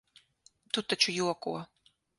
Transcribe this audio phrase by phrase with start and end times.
[0.77, 1.57] Tu taču joko?